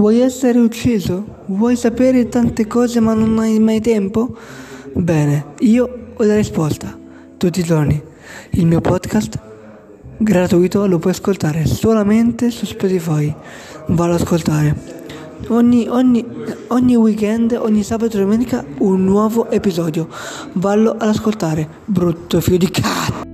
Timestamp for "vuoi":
0.00-0.20, 1.48-1.76